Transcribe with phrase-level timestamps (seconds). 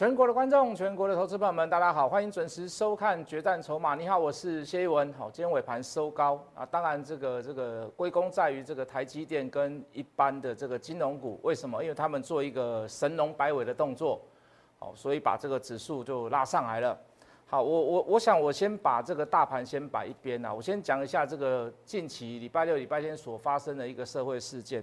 [0.00, 3.94] 全国的观众，全国的投资朋友们，大家好，欢迎准时收看《决战筹码》。
[3.98, 5.12] 你好，我是谢一文。
[5.12, 11.38] 好，今天尾盘收高啊，当然这个这个归功在于这个台积电跟一般的这个金融股。
[11.42, 11.82] 为什么？
[11.82, 14.18] 因为他们做一个神龙摆尾的动作，
[14.78, 16.98] 好，所以把这个指数就拉上来了。
[17.46, 24.82] 好，我我我想我先把这个大盘先摆一边啊，我先讲一下这个近期礼拜六、礼拜天所发生的一个社会事件。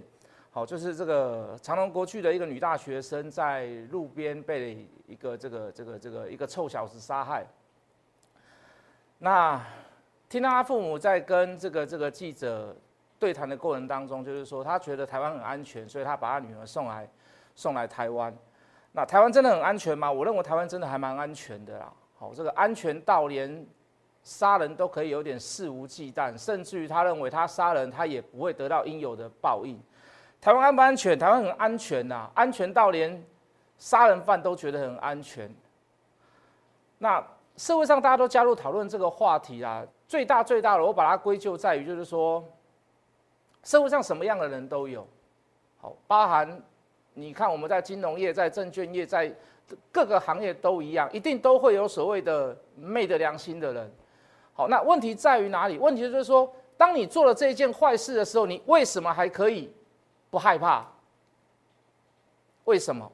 [0.50, 7.46] 好，就是这个长隆国区的一个女大学生在路边被一个这个这个这个一个臭小子杀害。
[9.18, 9.60] 那
[10.28, 12.74] 听到他父母在跟这个这个记者
[13.18, 17.08] 对谈的过程当中，就是说他觉得台湾很安全，所以他把他女儿送来
[17.54, 18.34] 送来台湾。
[18.92, 20.10] 那台湾真的很安全吗？
[20.10, 21.92] 我认为台湾真的还蛮安全的啦。
[22.16, 23.66] 好，这个安全到连
[24.22, 29.78] 杀人都可以有点肆无忌惮，甚至于他认为他杀人他也不会得到应有的报应。
[30.40, 31.18] 台湾安不安全？
[31.18, 33.24] 台湾很安全呐，安全到连
[33.78, 35.52] 杀人犯都觉得很安全。
[36.98, 37.24] 那
[37.56, 42.44] 社会上大家都加入讨论这个话题啊，最大最大的，我把它归咎在于，就是说，
[43.64, 45.06] 社会上什么样的人都有，
[45.80, 46.62] 好，包含
[47.14, 49.32] 你看我们在金融业、在证券业、在
[49.90, 53.92] 各个行业都一样，一定都会有所谓的昧着良心的人。
[54.54, 55.78] 好，那问题在于哪里？
[55.78, 59.72] 问题就是说，当你做了这一件坏事的时候，你为什么还可以？
[60.30, 60.86] 不害怕，
[62.64, 63.10] 为什么？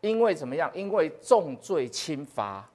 [0.00, 0.70] 因为怎么样？
[0.74, 2.68] 因为重罪轻罚。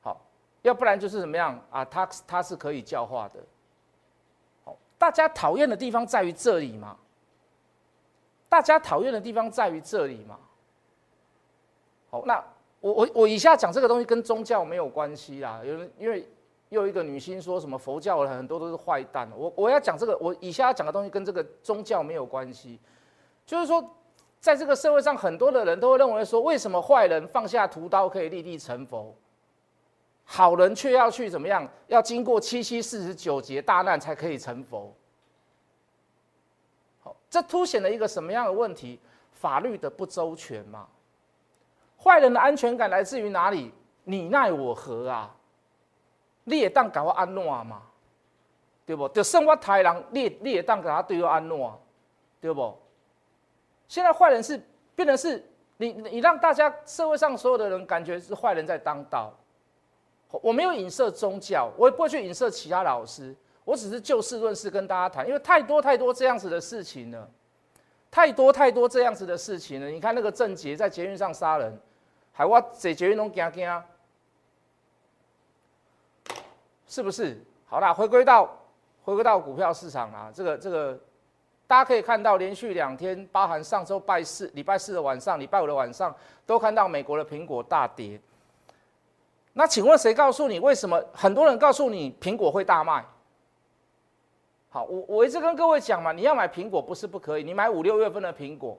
[0.00, 0.20] 好，
[0.62, 1.84] 要不然就是怎么样啊？
[1.84, 3.40] 他他是可以教化的。
[4.64, 6.96] 好，大家讨厌的地方在于这里嘛？
[8.48, 10.38] 大家讨厌的地方在于这里嘛？
[12.10, 12.42] 好，那
[12.80, 16.28] 我我我以下讲这个东西跟宗教没有关系啦，有人因为。
[16.70, 19.30] 又一个女星说什么佛教很多都是坏蛋。
[19.36, 22.80] 我我要讲这个，我以下要讲的东西跟这个宗教没有关系，
[23.46, 23.84] 就是说，
[24.40, 29.14] 在这个社会上，很多的人都会认为说，为什么坏人放下屠刀可以立地成佛，
[30.24, 31.68] 好人却要去怎么样？
[31.86, 34.92] 要经过七七四十九劫大难才可以成佛？
[37.02, 38.98] 好，这凸显了一个什么样的问题？
[39.32, 40.88] 法律的不周全嘛。
[42.02, 43.72] 坏人的安全感来自于哪里？
[44.04, 45.34] 你奈我何啊？
[46.44, 47.82] 你也当搞我安怎嘛？
[48.86, 49.08] 对不？
[49.08, 51.58] 就剩我台人，你你也当给他对我安怎？
[52.40, 52.76] 对不？
[53.88, 54.60] 现在坏人是
[54.94, 55.42] 变成是
[55.78, 59.32] 你，你让大家社会上所有的人感觉是坏人在当道。
[60.42, 63.34] 我没有影射宗教，我也不会去影射其他老师，
[63.64, 67.30] 我只是就事论事跟大家谈，因为太多太多这样子的事情了，
[68.10, 69.88] 太多太多这样子的事情了。
[69.88, 71.80] 你看那个郑杰在捷运上杀人，
[72.32, 73.82] 还我在捷运中惊惊。
[76.94, 77.36] 是不是？
[77.66, 78.48] 好啦，回归到
[79.02, 80.96] 回归到股票市场啊，这个这个，
[81.66, 86.14] 大家可以看到，连续两天，包含上周拜四、礼拜四的晚上、礼拜五的晚上，
[86.46, 88.20] 都看到美国的苹果大跌。
[89.54, 91.02] 那请问谁告诉你为什么？
[91.12, 93.04] 很多人告诉你苹果会大卖。
[94.70, 98.78] 好，我我一直跟各位讲嘛，你要买苹果不是不可以，你买五六月份的苹果，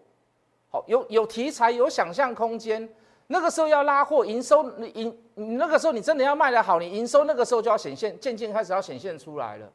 [0.72, 2.90] 好，有有题材，有想象空间。
[3.28, 9.68] 那个时候要拉货，营收你营你那个时候你真的要卖得好，你营收那个时候就要显现，渐渐开始要显现出来了。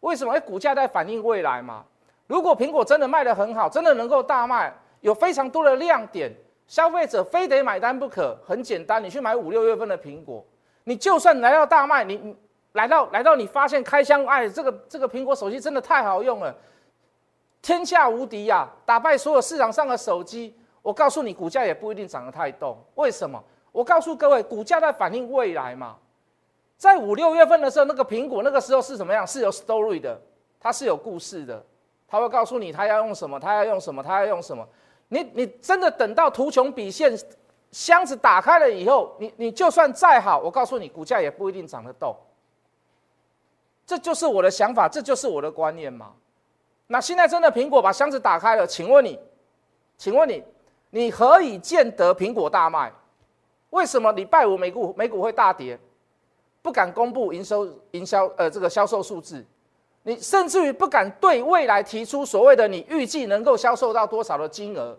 [0.00, 0.32] 为什么？
[0.32, 1.84] 哎，股价在反映未来嘛。
[2.26, 6.30] 如果苹果真的卖得很好，真的能够大卖，有非常多的亮点，
[6.66, 8.36] 消费者非得买单不可。
[8.46, 10.44] 很简单，你去买五六月份的苹果，
[10.84, 12.36] 你就算来到大卖，你你
[12.72, 16.54] 来到来到你发现开箱，哎，这个这个苹果手机真的太好用了，
[17.62, 20.54] 天下无敌呀，打败所有市场上的手机。
[20.86, 22.78] 我告诉你，股价也不一定涨得太动。
[22.94, 23.42] 为什么？
[23.72, 25.96] 我告诉各位，股价在反映未来嘛。
[26.76, 29.26] 在五六月份的时候，那个苹果那个时候是什么样？
[29.26, 30.16] 是有 story 的，
[30.60, 31.60] 它是有故事的。
[32.06, 34.64] 他会告诉你，他要用什么，他要用什么，他要用什么。
[35.08, 37.18] 你你真的等到图穷匕现，
[37.72, 42.14] 箱子打开了以后，你你就算再好，我告诉你，股价也不一定涨得动。
[43.84, 46.12] 这就是我的想法，这就是我的观念嘛。
[46.86, 49.18] 那现在真的苹果把箱子打开了，请问你，
[49.98, 50.44] 请问你。
[50.96, 52.90] 你何以见得苹果大卖？
[53.68, 55.78] 为什么礼拜五美股美股会大跌？
[56.62, 59.44] 不敢公布营收、营销呃这个销售数字，
[60.04, 64.98] 你甚至于不敢对未来提出所谓的你预计能够销售到多少的金额。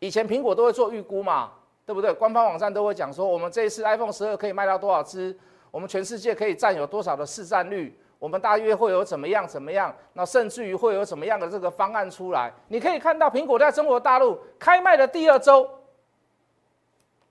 [0.00, 1.50] 以前苹果都会做预估嘛，
[1.86, 2.12] 对不对？
[2.12, 5.34] 官方网站都会讲说，我们这一次 iPhone 十二可以卖到多少只？
[5.70, 7.98] 我们全世界可以占有多少的市占率？
[8.20, 9.92] 我们大约会有怎么样怎么样？
[10.12, 12.52] 那甚至于会有怎么样的这个方案出来？
[12.68, 15.68] 你可以看到苹果在中国大陆开卖的第二周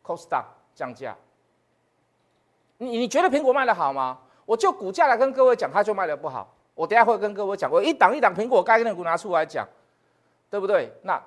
[0.04, 0.44] ，cost down
[0.74, 1.16] 降价。
[2.80, 4.18] 你你觉得苹果卖的好吗？
[4.46, 6.52] 我就股价来跟各位讲，它就卖的不好。
[6.74, 9.68] 我等下会跟各位讲，我一档一档苹果概念股拿出来讲，
[10.50, 10.92] 对不对？
[11.04, 11.22] 那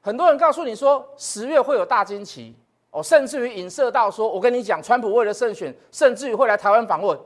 [0.00, 2.56] 很多人告诉你说十月会有大惊奇
[2.90, 7.18] 哦，甚至于影射到说，我跟你讲，川普为了胜选，甚至于会来台湾访问。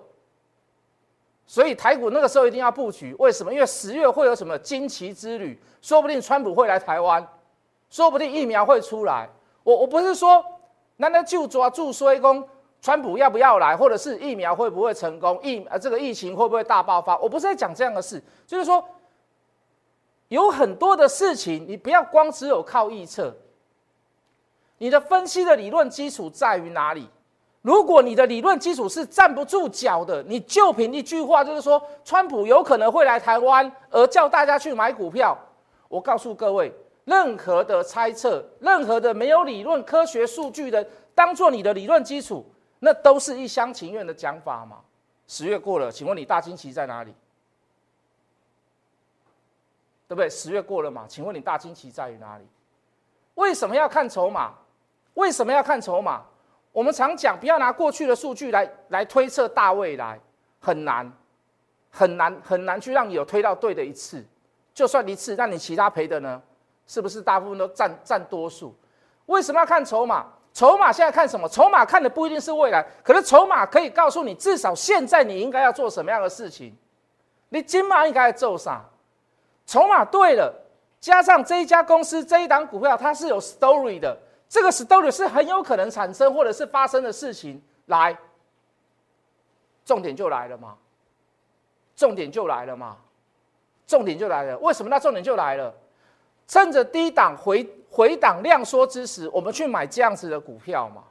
[1.47, 3.53] 所以台股那个时候一定要布局，为什么？
[3.55, 7.25] 因为十月会有什么惊奇之旅，说不定川普会来台湾，
[7.89, 9.29] 说不定疫苗会出来。
[9.63, 10.45] 我我不是说，
[10.97, 12.47] 难道就抓住衰工，
[12.83, 17.17] 川普要不要来，或者是疫苗会不会成功，疫呃这个疫情会不会大爆发？
[17.19, 18.85] 我不是在讲这样的事，就是说
[20.29, 23.33] 有很多的事情，你不要光只有靠预测，
[24.79, 27.09] 你的分析的理论基础在于哪里？
[27.67, 35.37] 如果你的理论基础是站不住脚的，你就凭一句话，就是说川普有可能会来台湾，而叫大家去买股票。
[35.89, 36.73] 我告诉各位，
[37.07, 42.47] 任何的猜测，任何的没有理论、科学数据的，当做你的理论基础，
[42.79, 44.77] 那都是一厢情愿的讲法嘛。
[45.27, 47.13] 十月过了，请问你大惊奇在哪里？
[50.07, 50.31] 对不对？
[50.31, 52.45] 十月过了嘛，请问你大惊奇在于哪里？
[53.35, 54.53] 为什么要看筹码？
[55.15, 56.23] 为什么要看筹码？
[56.77, 60.21] 我们常讲，不要拿过去的数据来来推测大未来，
[60.61, 61.11] 很难，
[61.91, 64.23] 很难，很难去让你有推到对的一次。
[64.75, 66.43] 就算一次，那你其他赔的呢？
[66.87, 68.77] 是不是大部分都占占多数？
[69.25, 70.27] 为什么要看筹码？
[70.53, 71.49] 筹码现在看什么？
[71.49, 76.77] 筹码看的不一定是未来，可是筹码可以告诉你，至少现在你应该要做什么样的事情。
[77.49, 78.85] 你今晚应该做啥？
[79.65, 80.55] 筹码对了，
[81.01, 84.15] 加上这一家公司这一档股票，它是有 story 的。
[84.49, 88.17] 这个 story 是很有可能产生或者是发生的事情，来，
[89.85, 90.77] 重点就来了嘛，
[91.97, 92.97] 重点就来了嘛，
[93.87, 94.59] 重点就来了。
[94.59, 95.75] 为什么那重点就来了？
[96.47, 101.03] 趁着低档回回档量缩之时，我们去买这样子的股票嘛。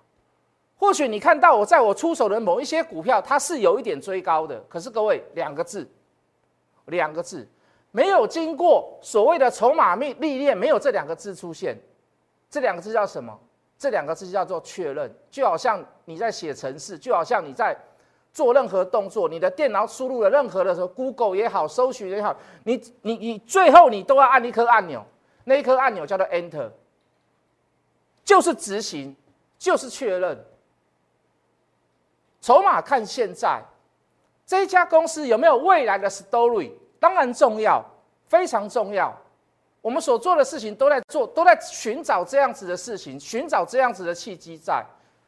[0.77, 5.85] 或许你看到我在我出手的某一些股票，它是有一点追高的，可是各位两个字，
[6.85, 7.45] 两个字，
[7.91, 11.77] 没有经过所谓的筹码历历练，没有这两个字出现。
[12.56, 13.38] 这两个字叫什么？
[13.78, 17.78] 这两个字叫做确认，就好像你在写程式，就好像你在
[18.31, 25.06] 做任何动作，你的电脑输入了任何的时候，Google 也好，搜寻也好，你你你最后你都要按一颗按钮，
[25.44, 26.72] 那一颗按钮叫做 Enter，
[28.24, 29.13] 就是执行，
[29.60, 30.46] 就是确认。
[32.40, 33.62] 筹码看现在
[34.46, 36.72] 这一家公司有没有未来的 story，
[37.02, 37.84] 当然重要，
[38.30, 39.13] 非常重要。
[39.85, 44.83] 我们所做的事情都在做，都在寻找这样子的事情，寻找这样子的契机，在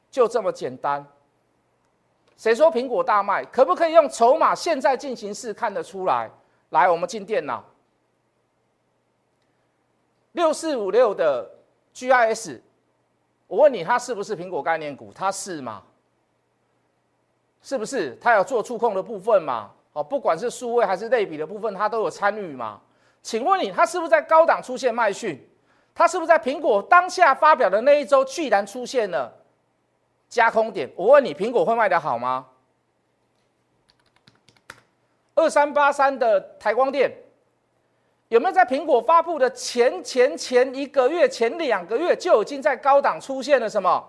[0.09, 1.06] 就这么简单。
[2.36, 3.45] 谁说苹果大卖？
[3.45, 6.27] 可不可以用筹码现在进行式看得出来？
[6.71, 7.63] 来，我们进电脑，
[10.31, 11.48] 六四五六的
[11.94, 12.59] GIS，
[13.45, 15.13] 我问你，它是不是苹果概念股？
[15.13, 15.83] 它是吗？
[17.62, 18.18] 是不是？
[18.19, 19.69] 它有做触控的部分嘛？
[19.94, 22.81] 哦，不管是数位还是类比的部分，它都有参与嘛？
[23.28, 25.38] 请问你，它是不是在高档出现卖讯？
[25.94, 29.30] 它是不是在苹果当下发表的那一周，居然出现了
[30.30, 30.90] 加空点？
[30.96, 32.46] 我问你，苹果会卖得好吗？
[35.36, 37.12] 二三八三的台光电
[38.30, 44.02] 有没有在苹果发布的前前前一个月、前两个月就已经在高档出现了什么？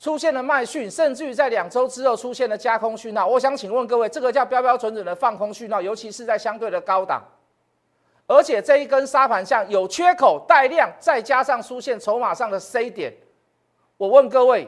[0.00, 3.24] 出现了卖讯，甚至于在两周之后出现了加空讯号。
[3.24, 7.22] 我想请问各位，这个叫标标准准的放空讯号，尤其是在相对的高档。
[8.26, 13.12] 而且这一根沙盘像有缺口带量，再加上出现筹码上的 C 点，
[13.96, 14.66] 我问各位，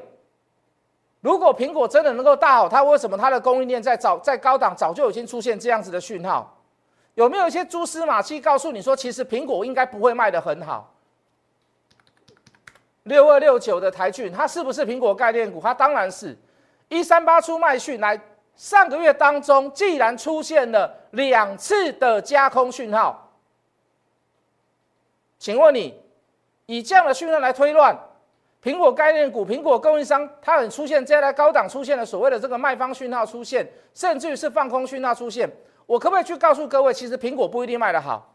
[1.23, 6.55] 如果苹果真的能够大好，它为什么它的供应链在早在高档早就已经出现这样子的讯号？
[7.15, 10.93] 有没有一些蛛丝马迹告诉你说，其实苹果应该不会卖得很好？
[13.05, 15.61] 六二六九的台骏，它是不是苹果概念股？
[15.63, 16.37] 它当然是。
[16.89, 18.21] 一三八出卖讯来，
[18.55, 23.26] 上个月当中既然出现了两次的加空讯号。
[25.39, 26.01] 请问你，
[26.67, 27.97] 以这样的讯号来推断，
[28.63, 35.51] 苹果概念股、苹果供应商，它很出现这样的高档出现了所谓的这个卖方讯号出现，甚至于是放空讯号出现，
[35.85, 38.35] 我可不可以去告诉各位，其实苹果不一定卖得好？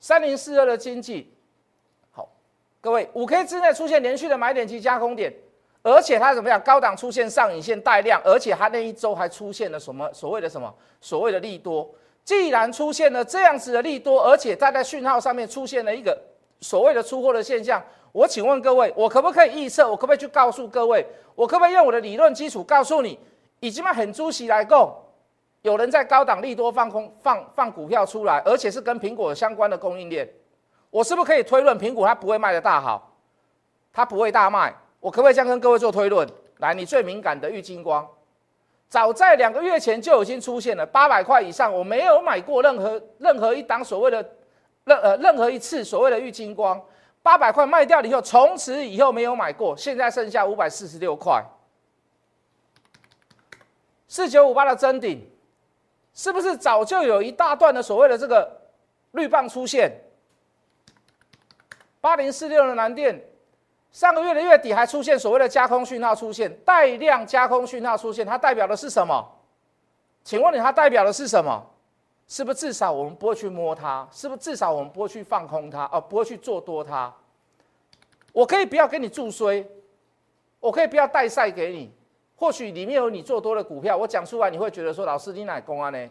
[0.00, 1.30] 三零四二的经济，
[2.10, 2.28] 好，
[2.80, 5.30] 各位五 K 之内出现连续的买点及加空点，
[5.82, 6.58] 而且它怎么样？
[6.62, 11.88] 高档出现上影线带量，而且它那一周还出现了什么所谓的什么所谓的利多？
[12.24, 16.16] 既然出现了这样子的利多，而且它在讯号上面出现了一个
[16.60, 19.88] 所谓的出货的现象，我请问各位，我可不可以预测？
[19.88, 21.04] 我可不可以去告诉各位？
[21.34, 23.18] 我可不可以用我的理论基础告诉你，
[23.60, 24.94] 已经把很猪席来供，
[25.62, 30.28] 有人在高档利多放空放放股票出来，而且是跟苹果相关的供应链，
[30.90, 33.16] 我是不是可以推论苹果它不会卖的大好，
[33.92, 34.74] 它不会大卖？
[35.00, 36.28] 我可不可以这样跟各位做推论？
[36.58, 38.06] 来，你最敏感的玉金光。
[38.90, 44.16] 早在两个月前就已经出现了八百块以上，我没有买过任何任何一档所谓的
[44.84, 46.78] 任呃任何一次所谓的玉金光
[47.22, 51.40] 八百块卖掉了以后，从此以后没有买过，现在剩下五百四十六块。
[54.08, 55.24] 四九五八的真顶，
[56.12, 58.60] 是不是早就有一大段的所谓的这个
[59.12, 59.92] 绿棒出现？
[62.00, 63.22] 八零四六的蓝电，
[63.92, 69.26] 上个月的月底还出现所谓的加空讯号出现，带量加空讯号出现，它代表的是什么？
[70.22, 71.66] 请问你，它代表的是什么？
[72.28, 74.06] 是不是至少我们不会去摸它？
[74.12, 75.88] 是不是至少我们不会去放空它？
[75.92, 77.12] 哦，不会去做多它？
[78.32, 79.66] 我可以不要给你注衰，
[80.60, 81.92] 我可以不要带赛给你。
[82.36, 86.10] 或许里面有你做多的股票，我讲出来你会觉得说，老师你哪公安呢？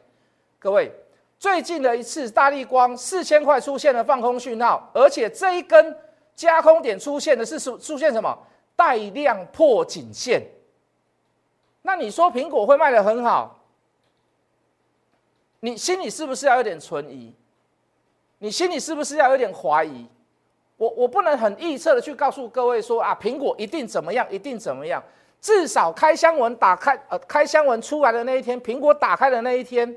[0.59, 0.91] 各位，
[1.39, 5.95] 最近的一次大力光四千块出现了放空讯号，而且这一根
[6.39, 8.37] 加空点出现的是出出现什么？
[8.73, 10.41] 带量破颈线。
[11.81, 13.59] 那你说苹果会卖的很好？
[15.59, 17.35] 你心里是不是要有点存疑？
[18.37, 20.07] 你心里是不是要有点怀疑？
[20.77, 25.03] 我我不能很预测的去告诉各位说啊，苹果一定怎么样，一定怎么样。
[25.41, 29.93] 至少开箱文打开，呃，开箱文出来的那一天，苹果打开的那一天，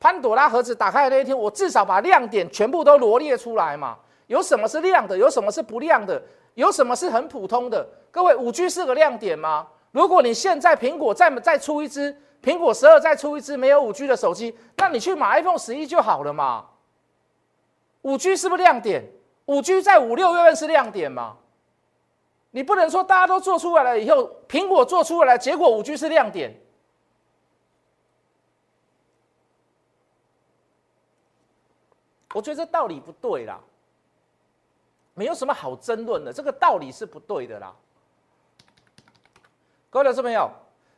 [0.00, 3.98] 潘朵拉盒子打开的那一天，我至少把亮点全部都罗列出来嘛。
[4.26, 5.16] 有什么是亮的？
[5.16, 6.22] 有什么是不亮的？
[6.54, 7.86] 有什么是很普通的？
[8.10, 9.68] 各位，五 G 是个亮点吗？
[9.92, 16.66] 如果你现在苹果再再出一支苹果十二，再出一支没有五 G 的手机，那你去买 iPhone 十一就好了嘛。
[18.02, 19.04] 五 G 是不是亮点？
[19.46, 21.36] 五 G 在五六月份是亮点吗？
[22.50, 26.58] 你不能说大家都做出来了以后，苹果做出来了，结果五 G 是亮点。
[32.34, 33.60] 我觉得这道理不对啦，
[35.16, 37.74] 没有什么好争论的，这个道理是不对的啦。
[39.88, 40.46] 各位老师朋友，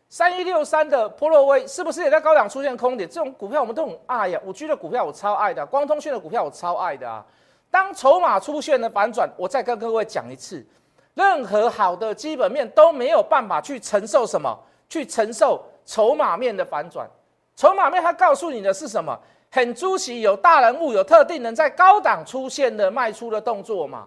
[0.09, 3.09] 三一六三的波洛威是不是也在高档出现空点？
[3.09, 7.25] 这种股票我们都很爱呀，五 G 的股票我超爱的，光通讯的股票我超爱的啊。
[7.71, 10.67] 当筹码出现了反转，我再跟各位讲一次。
[11.15, 14.59] 任何好的基本面都没有办法去承受什么？
[14.89, 17.09] 去承受筹码面的反转。
[17.55, 19.17] 筹码面它告诉你的是什么？
[19.51, 24.07] 很出奇，有大人物、有特定人在高档出现的卖出的动作嘛？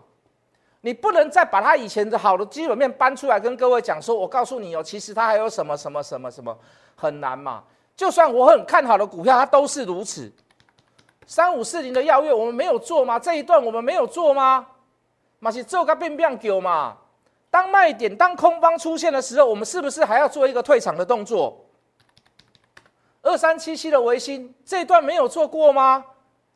[0.82, 6.58] 你不能再把它以前的好的基本面搬出来跟各位讲说，我告诉你哦，其实它还有什么什么什么什么
[6.96, 7.64] 很难嘛？
[7.96, 10.32] 就算我很看好的股票，它都是如此。
[11.28, 13.20] 三五四零的药月，我们没有做吗？
[13.20, 14.66] 这一段我们没有做吗？
[15.40, 16.98] 马是做个变变狗嘛？
[17.52, 21.64] 当卖点、当空方出现的时候，我们是不是还要做一个退场的动作？
[23.22, 26.04] 二三七七的维新这一段没有做过吗？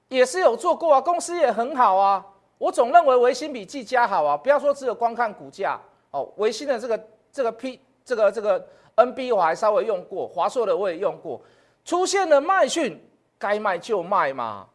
[0.08, 2.24] 也是有做过啊，公司也很好啊。
[2.58, 4.38] 我总认为维新比技嘉好啊。
[4.38, 5.80] 不要说只有光看股价
[6.12, 11.42] 哦，维新的这个这个 P 这个这个 NB 我还稍微用过，华硕的我也用过。
[11.84, 13.04] 出现了卖讯，
[13.38, 14.68] 该卖就卖嘛，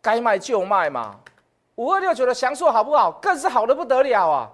[0.00, 1.18] 该卖就卖嘛。
[1.76, 3.10] 五二六九的翔硕好不好？
[3.12, 4.50] 更是好的不得了啊！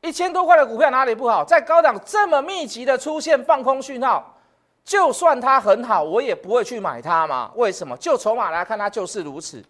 [0.00, 1.44] 一千多块的股票哪里不好？
[1.44, 4.31] 在高档这么密集的出现放空讯号，
[4.84, 7.50] 就算它很好，我也不会去买它嘛？
[7.54, 7.96] 为什么？
[7.96, 9.64] 就筹码来看，它就是如此。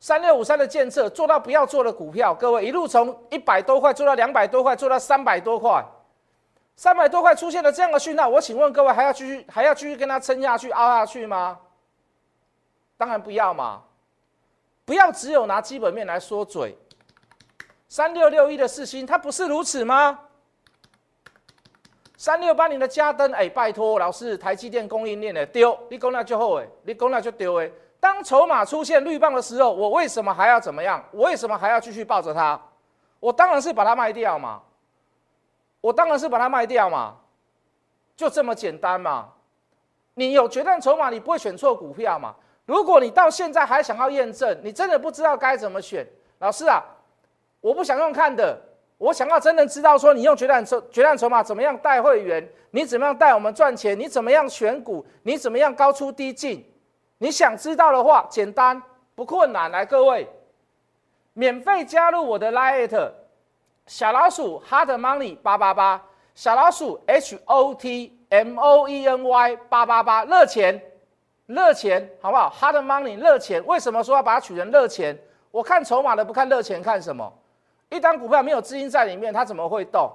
[0.00, 5.84] 三六五三的建设做到不要做的股票，各位一路从一百多块做到两百多块，做到三百多块，
[6.74, 11.58] 三百多块出现了这样的讯号，我请问各位还要继续还要继续跟它撑下去、凹下去吗？
[12.96, 13.82] 当然不要嘛！
[14.84, 16.76] 不要只有拿基本面来说嘴。
[17.88, 20.18] 三六六一的四星，它不是如此吗？
[22.20, 27.70] 三六八零的嘉登，哎，拜托老师，台积电供应链的丢，你讲那就好哎，你讲那就丢哎。
[27.98, 31.02] 当筹码出现绿棒的时候，我为什么还要怎么样？
[31.12, 32.60] 我为什么还要继续抱着它？
[33.20, 34.60] 我当然是把它卖掉嘛，
[35.80, 37.16] 我当然是把它卖掉嘛，
[38.14, 39.30] 就这么简单嘛。
[40.12, 42.34] 你有决断筹码，你不会选错股票嘛？
[42.66, 46.06] 如果你到现在还想要验证，你真的不知道该怎么选，
[46.40, 46.84] 老师啊。
[47.62, 48.60] 我不想用看的，
[49.00, 56.62] 我想要真的知道说你用决战筹决战筹码怎么样带会员，你怎么样带我们赚钱，你怎么样选股，你怎么样高出低进，
[57.16, 58.80] 你想知道的话，简单
[59.14, 60.28] 不困难，来各位，
[61.32, 63.10] 免费加入我的 Lite
[63.86, 66.02] 小老鼠 Hot Money 八八八，
[66.34, 70.78] 小老鼠 H O T M O E N Y 八八八，热钱
[71.46, 75.18] 热钱好不好？Hot Money 热钱，为什么说要把它取成热钱？
[75.50, 77.32] 我看筹码的不看热钱，看什么？
[77.90, 80.10] 一单股票没有资金在里面，它怎么会动？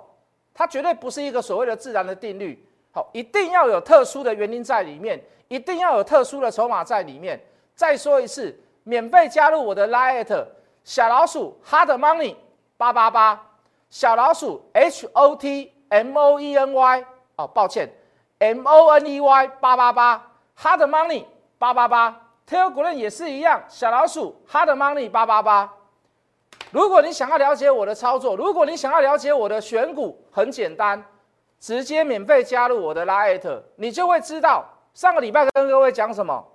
[0.54, 2.68] 它绝对不是一个所谓的自然的定律。
[2.92, 7.40] 好，一定要有特殊的原因在里面，一定要有特殊的筹码在里面。
[7.76, 10.46] 再说一次，免费加入我的 Lite
[10.86, 12.36] 小老鼠 Hard Money
[12.78, 13.46] 八八八，
[13.90, 17.06] 小老鼠 H O T M O E N Y
[17.36, 17.90] 哦，抱歉
[18.40, 21.26] M O N E Y 八八八 Hard Money
[21.58, 25.74] 八八八，Telegram 也是一样，小老鼠 Hard Money 八八八。
[26.76, 31.02] 如果你想要了解我的操作，如果你想要了解我的选股，很简单，
[31.58, 36.46] 直接免费加入我的 Lite，你就会知道上个礼拜跟各位讲什么。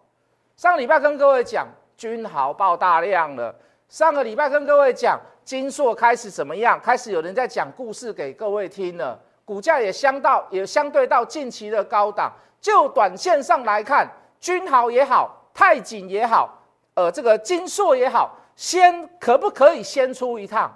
[0.56, 3.54] 上个礼拜跟各位讲君豪爆大量了，
[3.88, 12.30] 上个礼拜跟各位讲金硕开始怎么样，开始有人在讲故事给各位听了，股价也相到也相对到近期的高档。
[12.60, 14.06] 就短线上来看，
[14.38, 16.62] 君豪也好，泰景也好，
[16.92, 18.36] 呃，这个金硕也好。
[18.60, 20.70] 先可不可以先出一趟？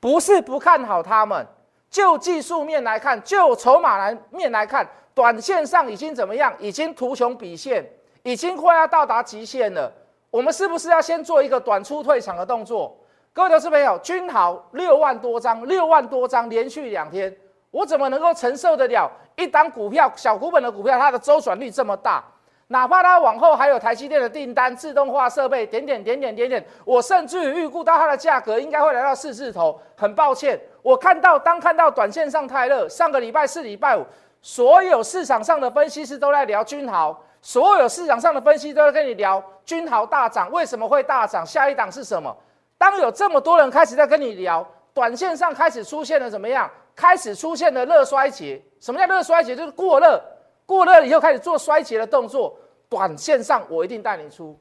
[0.00, 1.46] 不是不看好他们，
[1.90, 6.50] 就技术面来看，就筹码来面来看，短线上已经怎么样？
[6.58, 7.86] 已经图穷匕现，
[8.22, 9.92] 已经快要到达极限了。
[10.30, 12.96] 我们是不是要先做一个短出退场的动作？
[13.34, 17.36] 各位投资朋友，君豪六万多张，六万多张连续两天，
[17.70, 22.24] 我怎么能够承受得了一档股票小股本的股票，它的周转率这么大？
[22.72, 29.80] 哪怕它往后还有台积电的订单、自动化设备，点点点点点点，我甚至于预估到它的价格应该会来到四字头。
[29.96, 34.06] 很抱歉，我看到当看到短线上太热，上个礼拜四、礼拜五，
[34.40, 41.44] 所有市场上的分析师都在聊君豪，所有市场上的分析都在跟你聊君豪大涨，为什么会大涨？
[41.44, 42.34] 下一档是什么？
[42.78, 46.70] 当有这么多人开始在跟你聊，短线上开始出现了怎么样？
[46.94, 48.62] 开始出现了热衰竭。
[48.78, 49.56] 什么叫热衰竭？
[49.56, 50.22] 就是过热。
[50.70, 52.56] 过热以后开始做衰竭的动作，
[52.88, 54.56] 短线上我一定带你出。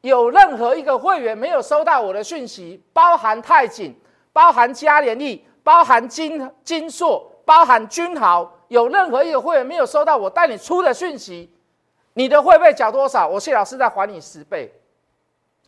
[0.00, 3.94] 有任何一个会员没有收到我的讯息，包含泰景、
[4.32, 11.48] 包含嘉联益、包含金金硕、包含君豪，有任何一个会员没有收到我带你出的讯息，
[12.14, 13.28] 你的会费缴多少？
[13.28, 14.74] 我谢老师再还你十倍，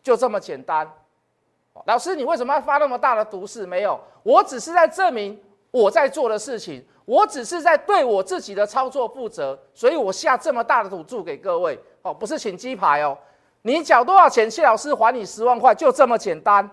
[0.03, 0.85] 就这么简单。
[1.85, 3.65] 老师，你为什么要发那么大的毒誓？
[3.65, 5.41] 没有，我只是在证明
[5.71, 6.85] 我在做的事情。
[7.07, 13.17] 我只是在对我自己的操作负责，所以我下这么大的赌注给各位哦，不是请鸡排哦，
[13.61, 16.69] 你缴多少钱，谢老师还你十万块，就这么简单，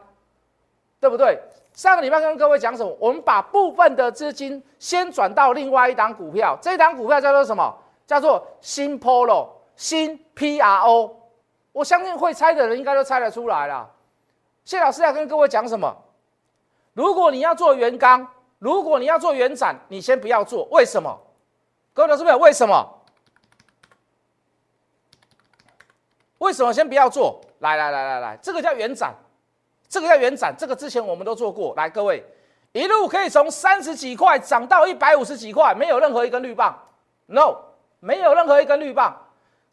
[0.99, 1.40] 对不对？
[1.73, 2.97] 上个礼拜跟各位讲什么？
[2.99, 7.73] 我们把部分的资金先转到另外一档股票，这档股票叫做什么？
[8.05, 11.12] 叫做新 Polo 新 PRO。
[11.70, 13.88] 我相信会猜的人应该都猜得出来了。
[14.64, 15.97] 谢老师要跟各位讲什么？
[16.92, 18.27] 如果你要做原钢。
[18.64, 21.14] 如果你要做原展，你先不要做，为什么？
[21.92, 22.83] 各位老师朋为什么？
[26.38, 27.42] 为什么先不要做？
[27.59, 29.14] 来来来来来，这个叫原展，
[29.87, 31.74] 这个叫原展，这个之前我们都做过。
[31.74, 32.24] 来，各位，
[32.72, 36.74] 一路可以从三十几块涨到一百五十几块，没有任何一根绿棒
[37.27, 37.57] ，no，
[38.00, 39.14] 没有任何一根绿棒。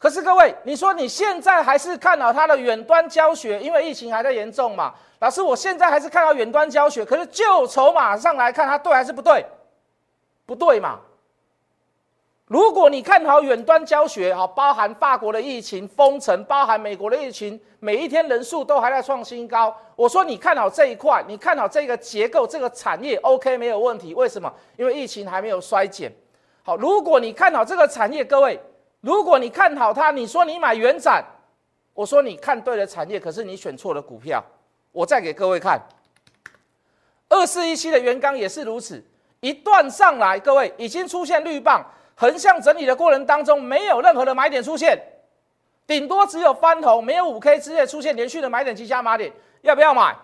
[0.02, 4.92] 可是各位，你说你现在还是看好它的远端教学，因为疫情还在严重嘛？
[5.20, 9.46] 老师，我现在还是看到远端教学，可是就筹码上来看，它对还是不对？
[10.44, 10.98] 不对嘛？
[12.46, 19.72] 如果你看好远端教学，哈，包含法国的疫情封城，包含美国的疫情，每一天人数都还在创新高。
[19.94, 24.14] 我说你看好这一块，你看好这个结构，这个产业，OK，没有问题。
[24.14, 24.52] 为什么？
[24.76, 26.12] 因为疫情还没有衰减。
[26.64, 28.60] 好，如果你看好这个产业，各位，
[29.02, 31.24] 如果你看好它，你说你买元展，
[31.92, 34.42] 我说你看对了产业，可是你选错了股票。
[34.92, 35.80] 我再给各位看，
[37.28, 39.04] 二四一七的原钢也是如此，
[39.40, 41.84] 一段上来，各位已经出现绿棒，
[42.14, 44.96] 横向整理的过程当中，没有任何的买点出现，
[45.86, 50.16] 顶多只有翻红，没有五 K 之内出现连续的买点及加码点，要不要买？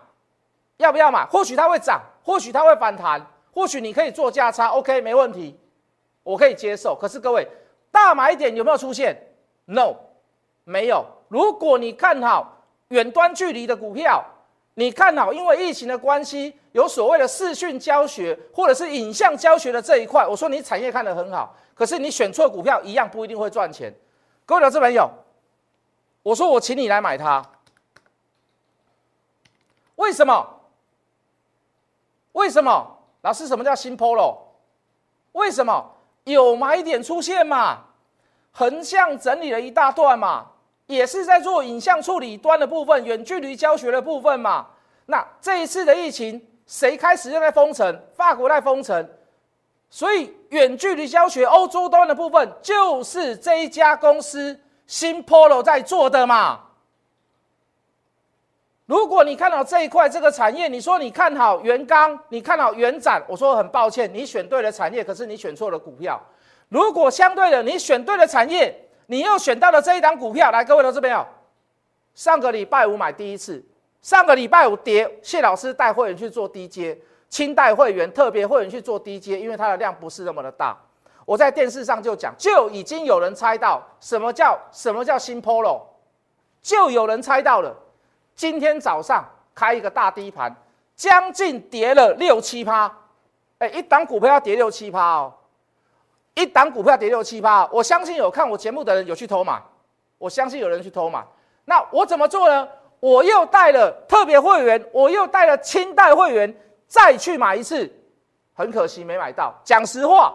[0.77, 1.27] 要不要买？
[1.27, 5.59] 或许它会涨，或许它会反弹，或许你可以做价差，OK，没问题，
[6.23, 6.95] 我可以接受。
[6.95, 7.49] 可是各位，
[7.91, 9.17] 大买点有没有出现
[9.67, 9.97] ？No，
[10.65, 11.05] 没有。
[11.29, 12.57] 如果你看好
[12.89, 14.25] 远端距离的股票，
[14.75, 23.93] 你看好，因为疫情的关系，有所谓的视讯教学或者是影像教学的这一块，我说你产业看得很好，可是你选错股票，一样不一定会赚钱。
[24.47, 25.11] 各位投资朋友，
[26.23, 27.43] 我说我请你来买它，
[29.97, 30.61] 为什么？
[32.33, 32.97] 为什么？
[33.23, 34.39] 老师，什么叫新 Polo？
[35.33, 35.98] 为什么
[36.33, 37.81] 有买点出现嘛？
[38.53, 40.47] 横向整理了一大段嘛？
[40.87, 44.67] 也是在做影像处理端的部分，远距离教学的部分嘛。
[45.07, 48.03] 那这一次的疫情，谁开始又在封城？
[48.15, 49.09] 法国在封城，
[49.91, 56.61] 所以远距离教学欧洲端的部分，就是这一家公司新 Polo 在做的嘛。
[58.89, 66.19] 如果你看好这一块这个产业，你说你看好元刚，你看好原展，我说很抱歉，你选对了产业，可是你选错了股票。
[66.71, 68.75] 如果相对的，你选对了产业。
[69.11, 71.27] 你又选到了这一档股票，来，各位投资朋友，
[72.15, 73.65] 上个礼拜五买第一次，
[74.03, 76.95] 上个礼拜五跌，谢老师带会员去做低阶，
[77.31, 80.77] 清代会员、特别会员去做低阶，因为它的量不是那么的大。
[81.25, 85.81] 我在电视上就讲，就已经有人猜到什么叫什么叫新 Polo，
[86.61, 87.75] 就有人猜到了，
[88.39, 90.55] 今天早上开一个大低盘，
[90.95, 92.89] 将近跌了六七趴，
[93.59, 95.35] 哎，一档股票要跌六七趴哦，
[96.35, 99.61] 一档股票跌六七趴，我相信有看我节目的人有去偷买，
[100.19, 101.27] 我相信有人去偷买，
[101.65, 102.69] 那我怎么做呢？
[103.01, 107.93] 我又带了特别会员，我又带了清代会员再去买一次，
[108.55, 109.53] 很可惜没买到。
[109.65, 110.33] 讲实话，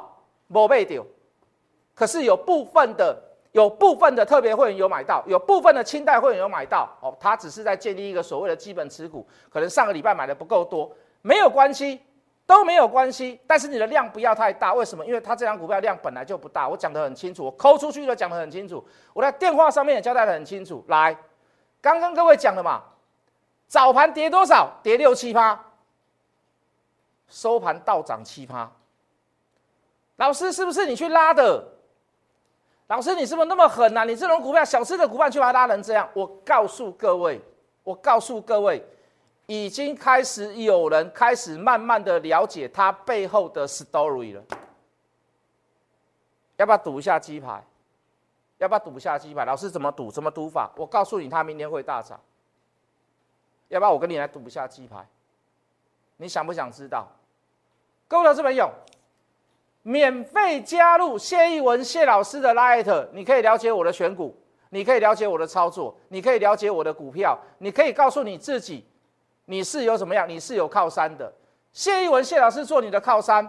[0.47, 1.07] 没被丢。
[1.95, 3.17] 可是有部分的
[3.53, 6.89] 有部分的特别会员有买到，有部分的清代会员有买到。
[7.01, 12.01] 哦，他只是在建立一个所谓的基本持股，可能上个礼拜买的不够多，没有关系，
[12.45, 13.39] 都没有关系。
[13.47, 15.05] 但是你的量不要太大，为什么？
[15.05, 16.67] 因为它这张股票量本来就不大。
[16.67, 20.83] 我讲得很清楚，我抠出去的讲得很清楚，我在电话上面也交代得很清楚。
[20.87, 21.15] 来。
[21.79, 22.81] 刚刚各位讲了嘛，
[23.67, 24.79] 早盘跌多少？
[24.81, 25.65] 跌六七趴，
[27.27, 28.71] 收盘倒涨七趴。
[30.15, 31.72] 老师是不是你去拉的？
[32.93, 34.03] 老师你是不是那么狠啊？
[34.03, 36.07] 你这种股票，小吃的股票，去把它拉成这样？
[36.13, 37.41] 我告诉各位，
[37.83, 38.85] 我告诉各位，
[39.47, 44.43] 已经开始有人开始慢慢的了解它背后的 story 了。
[46.57, 47.63] 要不要赌一下鸡排？
[48.59, 49.43] 要不要赌一下鸡排？
[49.43, 50.11] 老师怎么赌？
[50.11, 50.69] 怎么赌法？
[50.75, 52.19] 我告诉你，他明天会大涨。
[53.69, 55.03] 要不要我跟你来赌一下鸡排？
[56.17, 57.07] 你想不想知道？
[58.07, 58.69] 各位投资朋友，
[59.83, 64.35] 免费加入谢义文谢老师的 Light，你可以了解我的选股，
[64.69, 68.85] 你可以了解我的操作，你可以了解我的股票，你可以告诉你自己，
[69.45, 70.27] 你是有怎么样？
[70.27, 71.31] 你是有靠山的。
[71.71, 73.47] 谢义文谢老师做你的靠山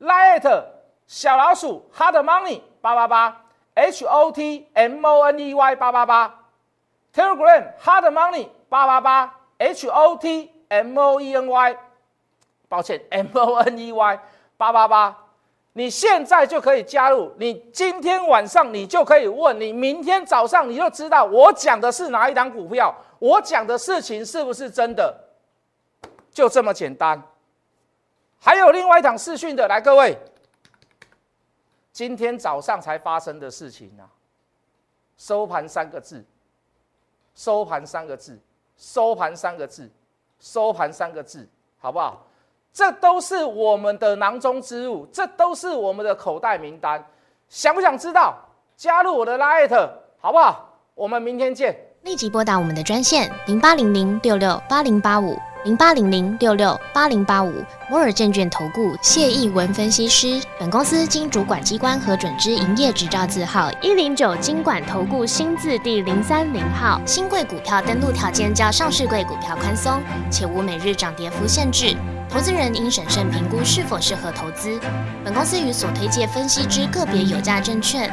[0.00, 0.64] ，Light
[1.06, 3.44] 小老鼠 Hard Money 八八八。
[3.74, 6.46] H O T M O N E Y 八八八
[7.14, 11.76] ，Telegram Hard Money 八八八，H O T M O E N Y，
[12.68, 14.20] 抱歉 M O N E Y
[14.56, 15.16] 八八八，
[15.78, 25.16] 你现在就可以加入，你今天晚上你就可以问，你明天早上你就知道我讲的是哪一档股票，我讲的事情是不是真的，
[26.32, 27.22] 就这么简单。
[28.40, 30.18] 还有另外一档视讯的，来各位。
[31.92, 34.10] 今天早上才发生的事情啊！
[35.16, 36.24] 收盘三个字，
[37.36, 38.36] 收盘三个字，
[38.76, 39.88] 收盘三个字，
[40.40, 42.26] 收盘三个字，好不好？
[42.78, 47.04] 这都是我们的囊中之物，这都是我们的口袋名单。
[47.48, 48.32] 想不想知道？
[48.76, 50.78] 加入我的 Light，好不好？
[50.94, 51.76] 我们明天见。
[52.02, 55.36] 立即拨打我们的专线零八零零六六八零八五。
[55.64, 57.52] 零八零零六六八零八五
[57.90, 67.00] 摩尔证券投顾谢义文分析师，本公司经主管机关核准之营业执照字号一零九金管投顾新字第零三零号。
[67.04, 71.96] 新贵股票登录条件较上市贵股票宽松，且无每日涨跌幅限制。
[72.28, 74.78] 投资人应审慎评估是否适合投资。
[75.24, 78.10] 本公司与所推介分析之个别有价证券。